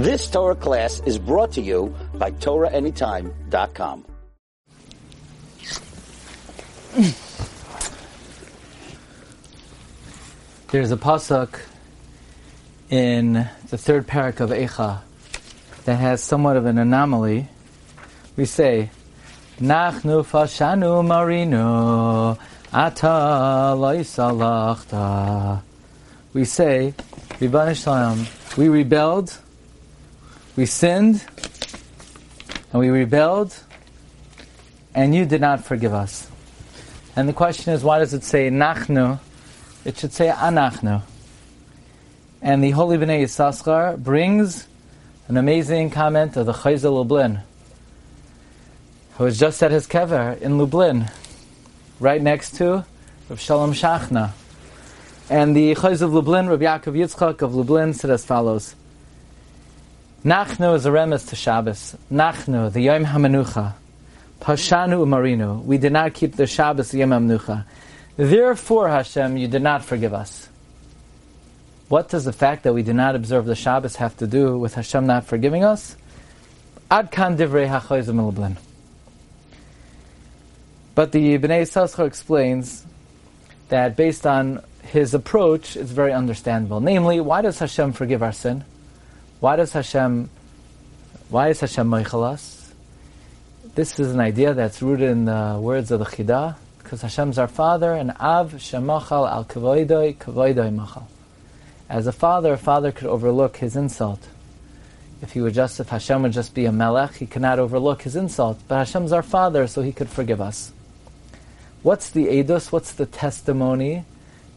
[0.00, 4.06] This Torah class is brought to you by TorahAnytime.com.
[10.68, 11.60] There's a pasuk
[12.88, 15.00] in the third parak of Eicha
[15.84, 17.48] that has somewhat of an anomaly.
[18.36, 18.88] We say,
[19.58, 22.38] Nachnu fashanu marino
[22.72, 25.60] ata loisalachta.
[26.32, 26.94] We say,
[27.38, 28.26] Shalom,
[28.56, 29.38] we rebelled,
[30.56, 31.24] we sinned,
[32.72, 33.58] and we rebelled,
[34.94, 36.28] and you did not forgive us.
[37.16, 39.18] And the question is, why does it say Nachnu?
[39.84, 41.02] It should say Anachnu.
[42.42, 44.66] And the Holy Bnei Yissaschar brings
[45.28, 47.40] an amazing comment of the Chayza Lublin,
[49.16, 51.10] who was just at his kever in Lublin,
[51.98, 52.84] right next to
[53.28, 54.32] Rav Shalom Shachna.
[55.28, 58.74] And the Chayz of Lublin, Rav Yaakov Yitzchak of Lublin, said as follows.
[60.24, 61.96] Nachnu is a remes to Shabbos.
[62.12, 63.72] Nachnu, the Yom HaMenucha.
[64.38, 65.64] Pashanu Umarinu.
[65.64, 67.64] We did not keep the Shabbos Yom HaMenucha.
[68.16, 70.50] Therefore, Hashem, you did not forgive us.
[71.88, 74.74] What does the fact that we did not observe the Shabbos have to do with
[74.74, 75.96] Hashem not forgiving us?
[76.90, 78.56] Ad kan divrei hachoyzim
[80.94, 82.84] But the Bnei Yissaschar explains
[83.70, 86.80] that based on his approach, it's very understandable.
[86.80, 88.64] Namely, why does Hashem forgive our sin?
[89.40, 90.28] Why does Hashem,
[91.30, 92.74] why is Hashem meichel us?
[93.74, 97.48] This is an idea that's rooted in the words of the Chidah, because Hashem's our
[97.48, 101.08] Father, and Av Shemachal al Kavoidoi Kavoidoi Machal.
[101.88, 104.20] As a father, a father could overlook his insult.
[105.22, 108.16] If he would just, if Hashem would just be a melech, he cannot overlook his
[108.16, 108.60] insult.
[108.68, 110.70] But Hashem's our father, so he could forgive us.
[111.82, 112.70] What's the edus?
[112.70, 114.04] What's the testimony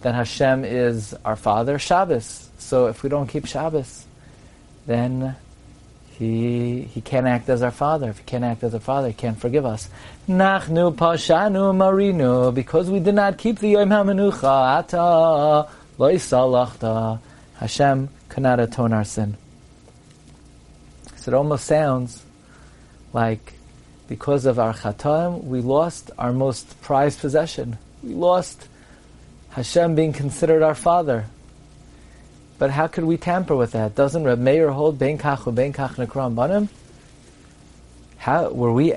[0.00, 1.78] that Hashem is our father?
[1.78, 2.50] Shabbos.
[2.58, 4.06] So if we don't keep Shabbos,
[4.86, 5.36] then
[6.18, 8.10] he he can't act as our father.
[8.10, 9.88] If he can't act as our father, he can't forgive us.
[10.28, 15.66] Nachnu pashanu marinu because we did not keep the Yom HaMenucha.
[15.98, 17.20] Ata
[17.58, 19.36] Hashem cannot atone our sin.
[21.16, 22.24] So it almost sounds
[23.12, 23.54] like
[24.08, 27.78] because of our chataim, we lost our most prized possession.
[28.02, 28.68] We lost
[29.50, 31.26] Hashem being considered our father.
[32.62, 33.96] But how could we tamper with that?
[33.96, 36.68] Doesn't Reb Meir hold ben kach u ben kach nekram banim?
[38.18, 38.94] How were we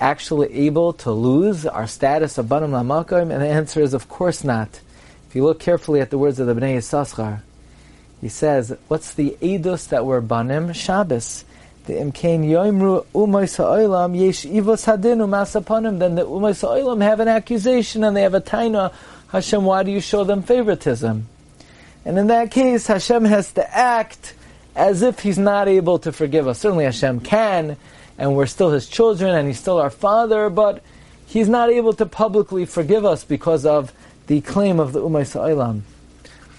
[0.00, 3.30] actually able to lose our status of banim lamakim?
[3.30, 4.80] And the answer is, of course not.
[5.28, 7.42] If you look carefully at the words of the Bnei Yissaschar,
[8.22, 10.72] he says, what's the edus that were banim?
[10.72, 11.44] Shabbos.
[11.84, 15.98] The imkain yoimru umay ha'olam yesh ivos hadinu masapanim.
[15.98, 18.94] Then the umay ha'olam have an accusation and they have a taina.
[19.28, 21.26] Hashem, why do you show them favoritism?
[22.04, 24.34] And in that case, Hashem has to act
[24.76, 26.58] as if He's not able to forgive us.
[26.58, 27.76] Certainly Hashem can,
[28.18, 30.82] and we're still His children, and He's still our Father, but
[31.26, 33.92] He's not able to publicly forgive us because of
[34.26, 35.82] the claim of the Umay Sa'ilam.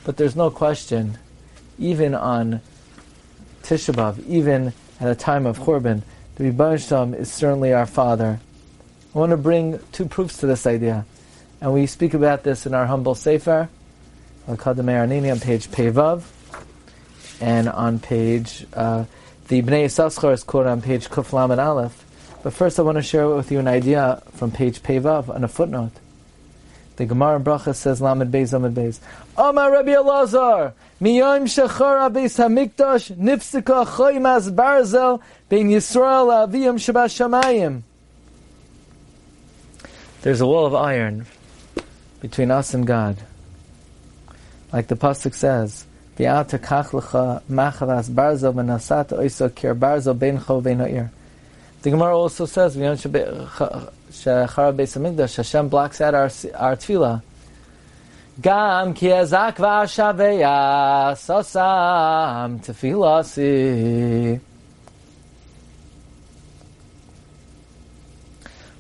[0.03, 1.17] But there's no question,
[1.79, 2.61] even on
[3.63, 6.03] Tisha B'Av, even at a time of Churban,
[6.35, 8.39] the Rebbe is certainly our Father.
[9.13, 11.05] I want to bring two proofs to this idea.
[11.61, 13.69] And we speak about this in our humble Sefer,
[14.47, 16.23] Al-Kadamei Arnini, on page Pevav,
[17.41, 19.06] and on page, uh,
[19.47, 22.03] the Bnei Yissaschar is quoted on page Kuf and Aleph.
[22.44, 25.47] But first I want to share with you an idea from page Pevav on a
[25.47, 25.91] footnote.
[26.95, 29.00] The Gemara in Bracha says, Lamed Beis, Lamed Beis.
[29.35, 37.81] Amar Rabbi Elazar, Miyom Shechar Beis HaMikdash, Nifsika Choymas Barzel, Bein Yisrael Aviyam Shabbat Shamayim.
[40.22, 41.25] There's a wall of iron
[42.22, 43.17] between us and God.
[44.74, 45.86] Like the Pasuk says,
[46.18, 51.09] Bi'ata kach lecha machalas barzel v'nasat oiso kir barzel ben cho ben.
[51.81, 53.92] The Gemara also says, Shechara
[54.76, 57.22] Beis Hashem blocks out our, our tefillah.
[58.42, 64.40] Gam ki ezak v'ashaveya sosam tefillasi.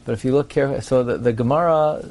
[0.05, 2.03] But if you look carefully, so the, the Gemara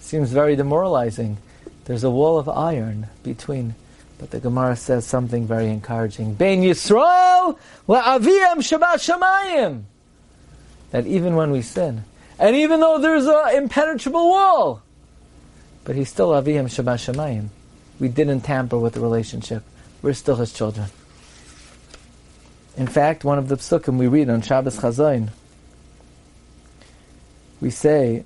[0.00, 1.38] seems very demoralizing.
[1.84, 3.74] There's a wall of iron between.
[4.18, 6.34] But the Gemara says something very encouraging.
[6.34, 7.58] Ben Yisrael
[7.88, 9.82] la'aviyam Shabbat Shamayim.
[10.92, 12.04] That even when we sin,
[12.38, 14.82] and even though there's an impenetrable wall,
[15.84, 17.48] but he's still Aviyam Shabbat Shemayim.
[18.00, 19.62] We didn't tamper with the relationship.
[20.02, 20.88] We're still his children.
[22.76, 25.28] In fact, one of the psukim we read on Shabbos Chazayin,
[27.60, 28.24] we say,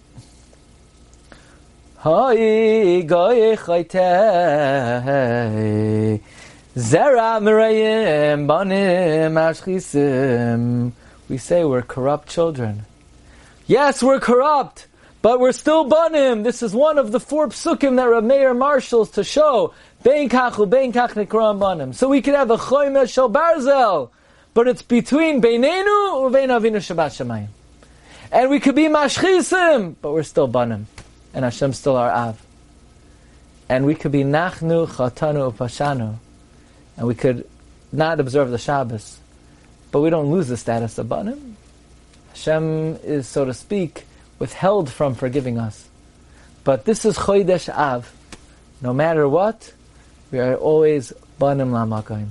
[2.08, 4.00] Hay goy chayte
[6.74, 10.92] Zera Mirayim Banim Ashchisim.
[11.28, 12.86] We say we're corrupt children.
[13.66, 14.86] Yes, we're corrupt,
[15.20, 16.44] but we're still banim.
[16.44, 20.94] This is one of the four psukim that Rameir marshals to show bein kachu bein
[20.94, 21.92] kach nikram banim.
[21.92, 24.08] So we could have a choyme shel barzel,
[24.54, 27.48] but it's between beinenu or bein avinu shabbat shemayim.
[28.32, 30.86] And we could be mashchisim, but we're still banim,
[31.34, 32.40] and Hashem still our av.
[33.68, 36.16] And we could be nachnu chatanu upashanu,
[36.96, 37.46] and we could
[37.92, 39.18] not observe the Shabbos,
[39.90, 41.56] but we don't lose the status of banim.
[42.30, 44.04] Hashem is, so to speak,
[44.38, 45.88] withheld from forgiving us.
[46.64, 48.12] But this is Chodesh Av.
[48.80, 49.72] No matter what,
[50.30, 52.28] we are always Banim Lamakayim.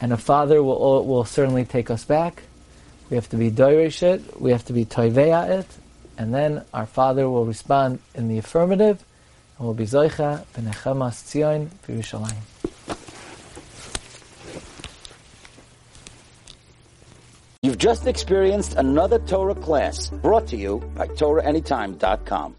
[0.00, 2.44] And a father will, will certainly take us back.
[3.10, 5.66] We have to be Doirish it, we have to be Toiveya it,
[6.20, 9.02] and then our father will respond in the affirmative,
[9.56, 12.44] and will be Zoicha, Benechamas Tzion, Yerushalayim.
[17.62, 22.54] You've just experienced another Torah class brought to you by TorahAnytime.com.